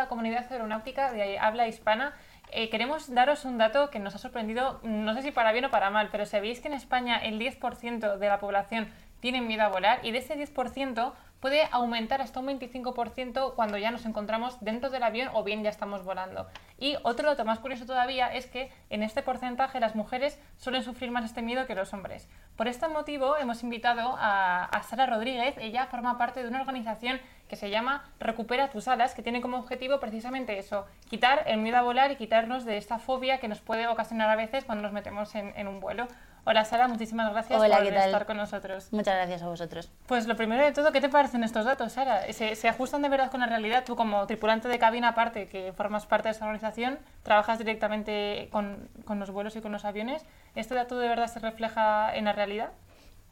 [0.00, 2.14] la comunidad aeronáutica de habla hispana.
[2.52, 5.70] Eh, queremos daros un dato que nos ha sorprendido, no sé si para bien o
[5.70, 8.88] para mal, pero sabéis que en España el 10% de la población
[9.20, 13.90] tiene miedo a volar y de ese 10% puede aumentar hasta un 25% cuando ya
[13.90, 16.46] nos encontramos dentro del avión o bien ya estamos volando.
[16.78, 21.10] Y otro dato más curioso todavía es que en este porcentaje las mujeres suelen sufrir
[21.10, 22.28] más este miedo que los hombres.
[22.56, 27.56] Por este motivo hemos invitado a, Sara Rodríguez, ella forma parte de una organización que
[27.56, 31.82] se llama Recupera tus alas, que tiene como objetivo precisamente eso, quitar el miedo a
[31.82, 35.34] volar y quitarnos de esta fobia que nos puede ocasionar a veces cuando nos metemos
[35.34, 36.06] en un vuelo.
[36.44, 38.88] Hola Sara, muchísimas gracias Hola, por estar con nosotros.
[38.92, 39.90] Muchas gracias a vosotros.
[40.06, 42.32] Pues lo primero de todo, ¿qué te parecen estos datos, Sara?
[42.32, 43.84] ¿Se, se ajustan de verdad con la realidad?
[43.84, 48.88] Tú como tripulante de cabina aparte, que formas parte de esta organización, trabajas directamente con,
[49.04, 50.24] con los vuelos y con los aviones,
[50.54, 52.70] ¿este dato de verdad se refleja en la realidad?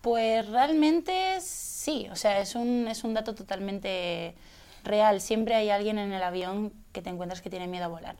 [0.02, 4.34] Pues realmente sí, o sea, es un, es un dato totalmente
[4.84, 5.20] real.
[5.20, 8.16] Siempre hay alguien en el avión que te encuentras que tiene miedo a volar.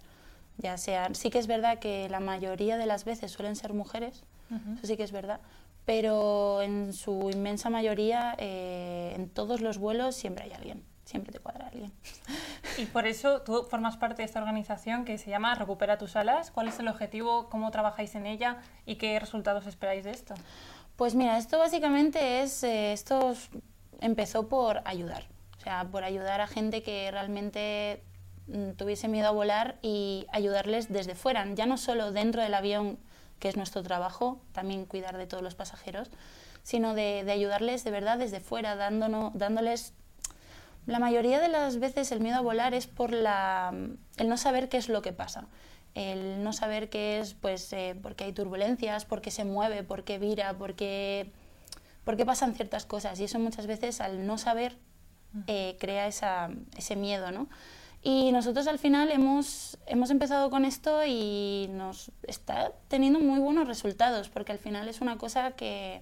[0.57, 4.25] Ya sea, sí que es verdad que la mayoría de las veces suelen ser mujeres,
[4.51, 5.41] eso sí que es verdad,
[5.85, 11.41] pero en su inmensa mayoría, eh, en todos los vuelos siempre hay alguien, siempre te
[11.41, 11.93] cuadra alguien.
[12.77, 16.51] Y por eso tú formas parte de esta organización que se llama Recupera tus alas.
[16.51, 17.49] ¿Cuál es el objetivo?
[17.49, 18.59] ¿Cómo trabajáis en ella?
[18.85, 20.35] ¿Y qué resultados esperáis de esto?
[20.97, 23.35] Pues mira, esto básicamente es, eh, esto
[24.01, 25.25] empezó por ayudar,
[25.57, 28.03] o sea, por ayudar a gente que realmente
[28.49, 32.99] mm, tuviese miedo a volar y ayudarles desde fuera, ya no solo dentro del avión,
[33.39, 36.11] que es nuestro trabajo, también cuidar de todos los pasajeros,
[36.63, 39.95] sino de, de ayudarles de verdad desde fuera, dándonos, dándoles...
[40.87, 43.75] La mayoría de las veces el miedo a volar es por la,
[44.17, 45.47] el no saber qué es lo que pasa
[45.99, 50.57] el no saber qué es, pues, eh, porque hay turbulencias, porque se mueve, porque vira,
[50.57, 51.33] porque,
[52.05, 53.19] porque pasan ciertas cosas.
[53.19, 54.79] Y eso muchas veces, al no saber,
[55.49, 57.49] eh, crea esa, ese miedo, ¿no?
[58.03, 63.67] Y nosotros al final hemos, hemos empezado con esto y nos está teniendo muy buenos
[63.67, 66.01] resultados, porque al final es una cosa que,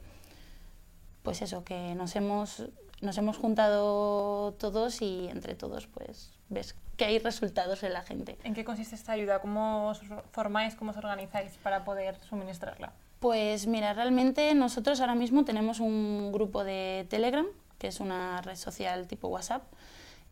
[1.23, 2.65] pues eso, que nos hemos,
[3.01, 8.39] nos hemos juntado todos y entre todos, pues, ves que hay resultados en la gente.
[8.45, 9.41] ¿En qué consiste esta ayuda?
[9.41, 10.01] ¿Cómo os
[10.33, 10.75] formáis?
[10.75, 12.93] ¿Cómo os organizáis para poder suministrarla?
[13.21, 17.47] Pues mira, realmente nosotros ahora mismo tenemos un grupo de Telegram,
[17.78, 19.63] que es una red social tipo WhatsApp,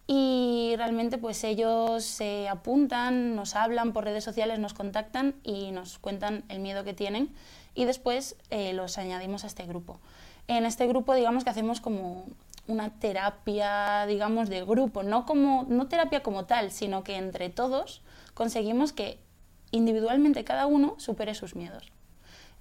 [0.06, 5.98] y realmente pues ellos se apuntan, nos hablan por redes sociales, nos contactan y nos
[5.98, 7.30] cuentan el miedo que tienen
[7.74, 10.00] y después eh, los añadimos a este grupo.
[10.46, 12.26] En este grupo digamos que hacemos como
[12.66, 18.00] una terapia, digamos, de grupo, no, como, no terapia como tal, sino que entre todos
[18.32, 19.18] conseguimos que
[19.70, 21.93] individualmente cada uno supere sus miedos.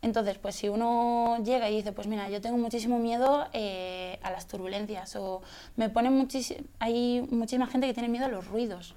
[0.04, 4.32] Entonces, pues si uno llega y dice, pues mira, yo tengo muchísimo miedo eh, a
[4.32, 5.42] las turbulencias o
[5.78, 8.96] me pone muchísimo, hay muchísima gente que tiene miedo a los ruidos,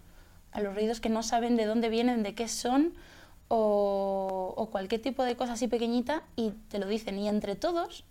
[0.50, 2.93] a los ruidos que no saben de dónde vienen, de qué son
[3.47, 7.21] o, o cualquier tipo de cosa así pequeñita y te lo dicen.
[7.21, 8.03] Y entre todos,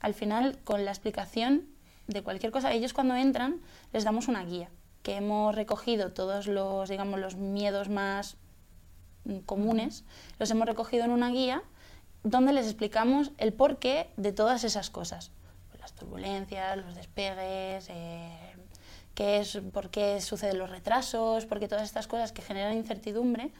[0.00, 1.66] al final, con la explicación
[2.06, 3.60] de cualquier cosa, ellos cuando entran
[3.92, 4.70] les damos una guía
[5.02, 8.38] que hemos recogido todos los, digamos, los miedos más
[9.26, 10.04] mm, comunes,
[10.38, 11.62] los hemos recogido en una guía
[12.22, 15.30] donde les explicamos el porqué de todas esas cosas.
[15.78, 18.56] Las turbulencias, los despegues, eh,
[19.14, 23.50] qué es, por qué suceden los retrasos, porque todas estas cosas que generan incertidumbre.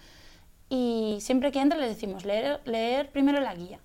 [0.70, 3.80] Y siempre que entran les decimos leer, leer primero la guía.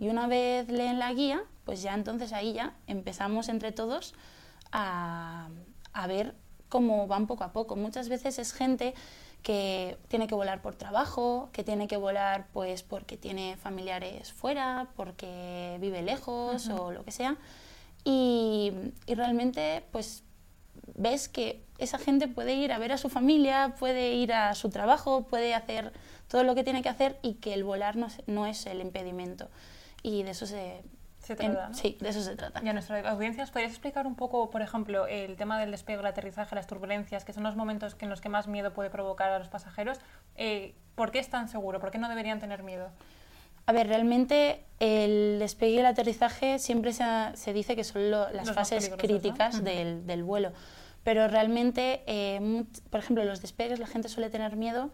[0.00, 4.14] Y una vez leen la guía, pues ya entonces ahí ya empezamos entre todos
[4.72, 5.48] a,
[5.92, 6.34] a ver
[6.68, 7.76] cómo van poco a poco.
[7.76, 8.94] Muchas veces es gente
[9.44, 14.88] que tiene que volar por trabajo, que tiene que volar pues porque tiene familiares fuera,
[14.96, 17.36] porque vive lejos o lo que sea.
[18.04, 18.72] Y,
[19.06, 20.24] y realmente pues
[20.96, 24.70] ves que esa gente puede ir a ver a su familia, puede ir a su
[24.70, 25.92] trabajo, puede hacer
[26.28, 28.80] todo lo que tiene que hacer y que el volar no, es- no es el
[28.80, 29.48] impedimento.
[30.02, 30.82] Y de eso se,
[31.24, 31.74] Se en- trata, ¿no?
[31.74, 32.60] sí, de eso se trata.
[32.62, 36.00] Y a nuestra audiencia, ¿os podrías explicar un poco, por ejemplo, el tema del despegue,
[36.00, 39.30] el aterrizaje, las turbulencias, que son los momentos en los que más miedo puede provocar
[39.30, 39.98] a los pasajeros?
[40.36, 41.80] Eh, ¿Por qué es tan seguro?
[41.80, 42.90] ¿Por qué no deberían tener miedo?
[43.66, 48.46] A ver, realmente el despegue y el aterrizaje siempre se, dice que son lo- las
[48.46, 50.52] Los fases críticas del, del vuelo.
[51.02, 54.90] Pero realmente, eh, por ejemplo, los despegues la gente suele tener miedo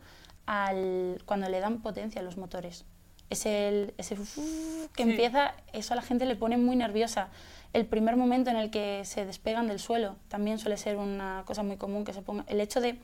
[0.46, 2.84] al, cuando le dan potencia a los motores.
[3.30, 4.42] Es el, ese fu-
[4.94, 5.10] que Sí.
[5.10, 7.28] empieza, eso a la gente le pone muy nerviosa.
[7.72, 11.62] El primer momento en el que se despegan del suelo también suele ser una cosa
[11.62, 12.44] muy común que se ponga.
[12.48, 12.98] El hecho de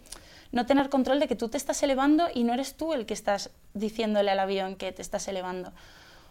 [0.53, 3.15] no tener control de que tú te estás elevando y no eres tú el que
[3.15, 5.73] estás diciéndole al avión que te estás elevando.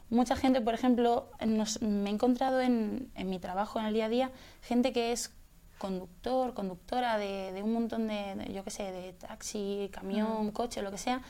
[0.09, 4.06] Mucha gente, por ejemplo, nos- me he encontrado en, en mi trabajo, en el día
[4.06, 4.31] a día,
[4.62, 5.31] gente que es
[5.77, 10.81] conductor, conductora de, de un montón de, de, yo qué sé, de taxi, camión, coche,
[10.81, 11.21] lo que sea,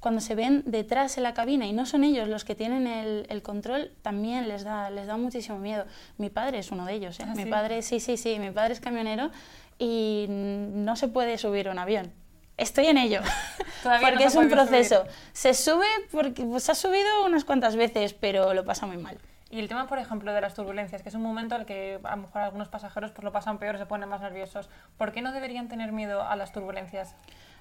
[0.00, 3.26] cuando se ven detrás en la cabina y no son ellos los que tienen el,
[3.28, 5.84] el control, también les da, les da muchísimo miedo.
[6.16, 7.20] Mi padre es uno de ellos.
[7.20, 7.24] ¿eh?
[7.26, 7.50] ¿Ah, mi sí?
[7.50, 9.30] padre, sí, sí, sí, mi padre es camionero
[9.78, 12.12] y no se puede subir a un avión.
[12.56, 13.20] Estoy en ello,
[13.82, 15.04] Todavía porque se es un proceso.
[15.32, 19.18] Se sube porque pues, ha subido unas cuantas veces, pero lo pasa muy mal.
[19.52, 22.14] Y el tema, por ejemplo, de las turbulencias, que es un momento al que a
[22.14, 24.70] lo mejor algunos pasajeros pues, lo pasan peor, se ponen más nerviosos.
[24.96, 27.16] ¿Por qué no deberían tener miedo a las turbulencias?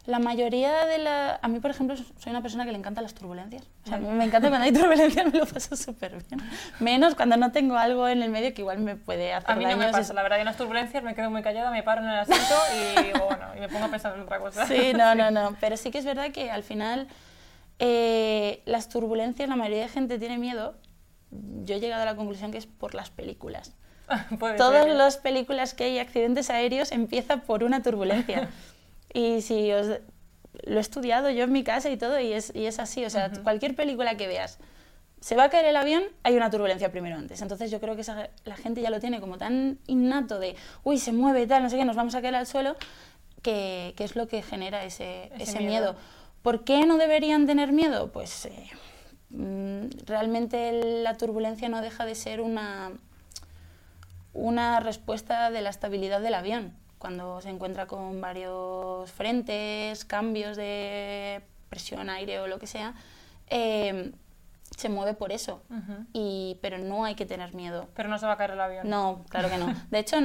[0.05, 1.39] La mayoría de la...
[1.41, 3.63] A mí, por ejemplo, soy una persona que le encantan las turbulencias.
[3.85, 6.39] O sea, me encanta cuando hay turbulencias, me lo paso súper bien.
[6.79, 9.63] Menos cuando no tengo algo en el medio que igual me puede hacer A mí
[9.65, 9.79] no daño.
[9.79, 12.09] me pasa, es- la verdad, en las turbulencias me quedo muy callada, me paro en
[12.09, 12.55] el asiento
[12.99, 14.67] y digo, bueno, y me pongo a pensar en otra cosa.
[14.67, 15.55] Sí, no, no, no.
[15.59, 17.07] Pero sí que es verdad que al final
[17.79, 20.75] eh, las turbulencias, la mayoría de gente tiene miedo.
[21.31, 23.73] Yo he llegado a la conclusión que es por las películas.
[24.57, 24.95] Todas ser.
[24.95, 28.49] las películas que hay accidentes aéreos empieza por una turbulencia.
[29.13, 29.87] y si os
[30.65, 33.09] lo he estudiado yo en mi casa y todo y es, y es así, o
[33.09, 34.57] sea, cualquier película que veas,
[35.21, 37.41] se va a caer el avión, hay una turbulencia primero antes.
[37.41, 40.97] Entonces yo creo que esa- la gente ya lo tiene como tan innato de, uy,
[40.97, 42.75] se mueve y tal, no sé qué, nos vamos a caer al suelo,
[43.41, 45.69] que, que es lo que genera ese, Ese ese miedo.
[45.69, 45.95] miedo.
[46.41, 48.11] ¿Por qué no deberían tener miedo?
[48.11, 48.69] Pues eh,
[50.05, 52.91] realmente la turbulencia no deja de ser una,
[54.33, 56.73] una respuesta de la estabilidad del avión.
[56.97, 62.93] Cuando se encuentra con varios frentes, cambios de presión, aire o lo que sea,
[63.47, 64.11] eh,
[64.75, 65.63] se mueve por eso.
[66.13, 67.87] Y, pero no hay que tener miedo.
[67.95, 68.89] Pero no se va a caer el avión.
[68.89, 69.73] No, claro que no.
[69.89, 70.17] De hecho,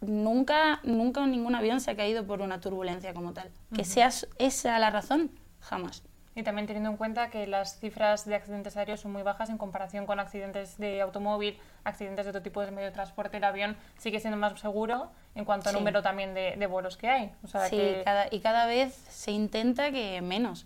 [0.00, 3.50] nunca, nunca ningún avión se ha caído por una turbulencia como tal.
[3.74, 5.30] Que sea esa la razón,
[5.60, 6.02] jamás.
[6.40, 9.58] Y también teniendo en cuenta que las cifras de accidentes aéreos son muy bajas en
[9.58, 13.76] comparación con accidentes de automóvil, accidentes de otro tipo de medio de transporte, el avión
[13.98, 15.78] sigue siendo más seguro en cuanto a Sí.
[15.78, 17.30] número también de, de vuelos que hay.
[17.44, 20.64] O sea, Sí, que cada, y cada vez se intenta que menos.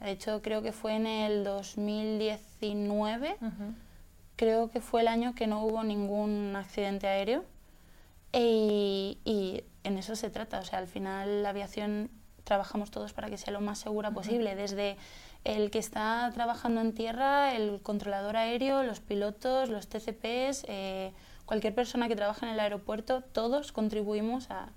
[0.00, 3.74] De hecho, creo que fue en el 2019, Ujú.
[4.36, 7.42] creo que fue el año que no hubo ningún accidente aéreo.
[8.34, 10.58] Y, y en eso se trata.
[10.58, 12.10] O sea, al final la aviación
[12.46, 14.96] trabajamos todos para que sea lo más segura posible, desde
[15.44, 21.12] el que está trabajando en tierra, el controlador aéreo, los pilotos, los TCPs, eh,
[21.44, 24.68] cualquier persona que trabaja en el aeropuerto, todos contribuimos a,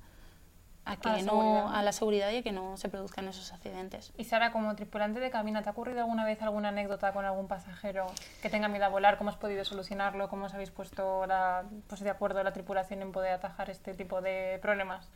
[0.85, 1.75] a que la no seguridad.
[1.75, 4.11] a la seguridad y a que no se produzcan esos accidentes.
[4.17, 7.47] Y Sara, como tripulante de cabina, ¿te ha ocurrido alguna vez alguna anécdota con algún
[7.47, 8.07] pasajero
[8.41, 9.17] que tenga miedo a volar?
[9.19, 10.29] ¿Cómo has podido solucionarlo?
[10.29, 14.21] ¿Cómo os habéis puesto la- pues, de acuerdo la tripulación en poder atajar este tipo
[14.21, 15.07] de problemas?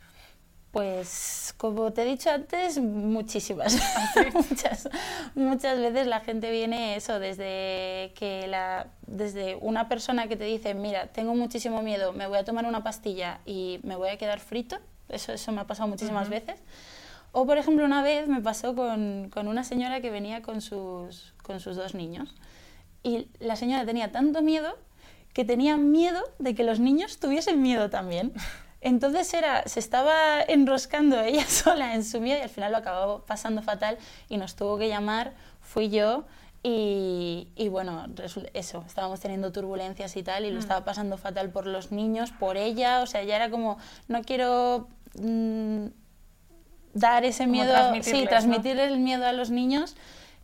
[0.74, 3.78] Pues como te he dicho antes, muchísimas.
[4.34, 4.88] muchas,
[5.36, 10.74] muchas veces la gente viene eso, desde que la, desde una persona que te dice,
[10.74, 14.40] mira, tengo muchísimo miedo, me voy a tomar una pastilla y me voy a quedar
[14.40, 14.78] frito.
[15.08, 16.58] Eso, eso me ha pasado muchísimas veces.
[17.30, 21.34] O por ejemplo, una vez me pasó con, con una señora que venía con sus,
[21.44, 22.34] con sus dos niños.
[23.04, 24.76] Y la señora tenía tanto miedo
[25.32, 28.32] que tenía miedo de que los niños tuviesen miedo también.
[28.84, 33.20] Entonces era, se estaba enroscando ella sola en su miedo y al final lo acabó
[33.20, 33.96] pasando fatal
[34.28, 36.26] y nos tuvo que llamar, fui yo
[36.62, 38.06] y, y bueno,
[38.52, 42.58] eso, estábamos teniendo turbulencias y tal y lo estaba pasando fatal por los niños, por
[42.58, 44.86] ella, o sea, ya era como, no quiero
[45.18, 45.86] mm,
[46.92, 48.28] dar ese miedo, transmitirles, sí, ¿no?
[48.28, 49.96] transmitir el miedo a los niños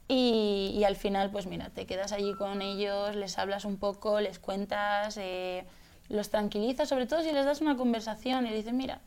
[0.08, 4.18] y, y al final, pues mira, te quedas allí con ellos, les hablas un poco,
[4.22, 5.66] les cuentas, eh,
[6.10, 9.00] los tranquilizas, sobre todo si les das una conversación y le dices, mira,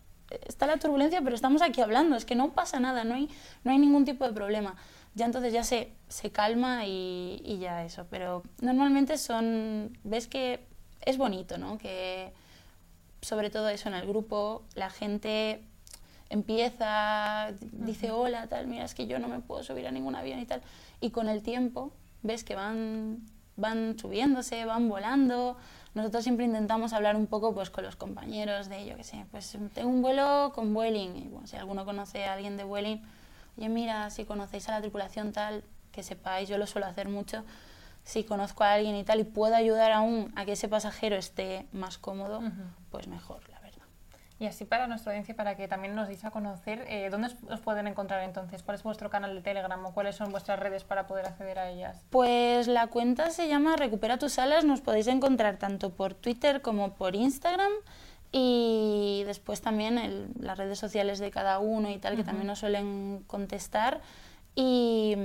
[0.47, 3.29] está la turbulencia, pero estamos aquí hablando, es que no pasa nada, no hay,
[3.63, 4.75] no hay ningún tipo de problema.
[5.15, 10.65] Ya entonces ya se, se calma y, y ya eso, pero normalmente son, ves que
[11.05, 11.77] es bonito, ¿no?
[11.77, 12.33] Que
[13.21, 15.61] sobre todo eso en el grupo, la gente
[16.29, 20.39] empieza, dice hola, tal, mira, es que yo no me puedo subir a ningún avión
[20.39, 20.61] y tal.
[20.99, 21.91] Y con el tiempo
[22.23, 23.21] ves que van,
[23.55, 25.57] van subiéndose, van volando.
[25.93, 29.57] Nosotros siempre intentamos hablar un poco pues, con los compañeros de, yo qué sé, pues
[29.73, 31.15] tengo un vuelo con Vueling.
[31.15, 33.01] Y bueno, si alguno conoce a alguien de Vueling,
[33.57, 37.43] oye, mira, si conocéis a la tripulación tal, que sepáis, yo lo suelo hacer mucho,
[38.03, 41.67] si conozco a alguien y tal y puedo ayudar aún a que ese pasajero esté
[41.71, 42.41] más cómodo,
[42.89, 43.52] pues mejor.
[44.39, 47.59] Y así para nuestra audiencia, para que también nos deis a conocer, eh, ¿dónde os,
[47.61, 48.61] pueden encontrar entonces?
[48.63, 51.69] ¿Cuál es vuestro canal de Telegram o cuáles son vuestras redes para poder acceder a
[51.69, 52.03] ellas?
[52.09, 56.93] Pues la cuenta se llama Recupera tus alas, nos podéis encontrar tanto por Twitter como
[56.95, 57.71] por Instagram
[58.31, 62.59] y después también el- las redes sociales de cada uno y tal, que también nos
[62.59, 64.01] suelen contestar
[64.55, 65.15] y,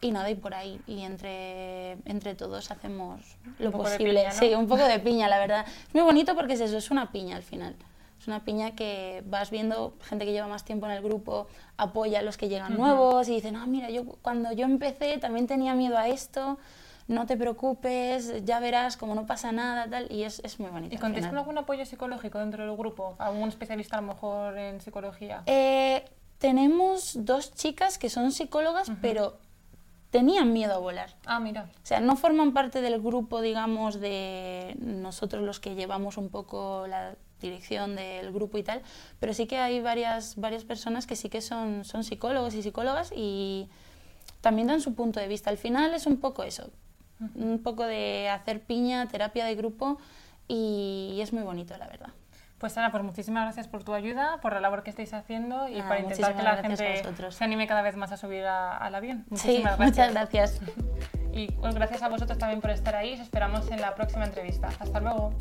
[0.00, 3.20] y nada, y por ahí, y entre, entre todos hacemos
[3.58, 4.20] lo posible.
[4.20, 4.38] piña, ¿no?
[4.38, 5.64] Sí, un poco de piña, la verdad.
[5.66, 7.76] Es muy bonito porque es eso, es una piña al final.
[8.28, 12.22] Una piña que vas viendo gente que lleva más tiempo en el grupo, apoya a
[12.22, 15.96] los que llegan nuevos y dicen, no, mira, yo cuando yo empecé también tenía miedo
[15.96, 16.58] a esto,
[17.08, 20.94] no te preocupes, ya verás como no pasa nada, tal, y es, es muy bonito.
[20.94, 21.28] ¿Y final.
[21.30, 23.16] con algún apoyo psicológico dentro del grupo?
[23.18, 25.42] ¿Algún especialista a lo mejor en psicología?
[25.46, 26.04] Eh,
[26.36, 29.38] tenemos dos chicas que son psicólogas, pero
[30.10, 31.14] tenían miedo a volar.
[31.26, 31.70] Ah, mira.
[31.82, 36.86] O sea, no forman parte del grupo, digamos, de nosotros los que llevamos un poco
[36.86, 38.82] la dirección del grupo y tal,
[39.20, 43.12] pero sí que hay varias, varias personas que sí que son, son psicólogos y psicólogas
[43.14, 43.68] y
[44.40, 45.50] también dan su punto de vista.
[45.50, 46.70] Al final es un poco eso,
[47.34, 49.98] un poco de hacer piña, terapia de grupo
[50.48, 52.10] y es muy bonito, la verdad.
[52.58, 55.76] Pues Ana, pues muchísimas gracias por tu ayuda, por la labor que estáis haciendo y
[55.76, 58.44] Nada, para intentar que la muchísimas gracias gente se anime cada vez más a subir
[58.46, 59.24] a- al avión.
[59.28, 60.60] Sí, Muchísimas muchas gracias.
[61.30, 63.14] Y pues, gracias a vosotros también por estar ahí.
[63.14, 64.68] Os esperamos en la próxima entrevista.
[64.80, 65.32] Hasta luego.